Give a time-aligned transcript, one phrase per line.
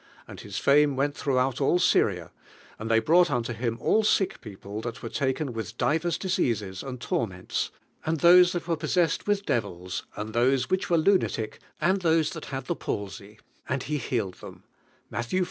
[0.27, 2.31] Anil His fame went thraughoul all Syria;
[2.79, 6.17] and I ln y brought nnto Him all sick people thai were laken with divers
[6.17, 7.69] diseases and torments,
[8.03, 12.45] and those that were possessed with devils, anil those which wen lunatic, and those Hint
[12.45, 13.37] hud the palsy;
[13.69, 14.63] anil He healed them"
[15.11, 15.39] (Matt iv.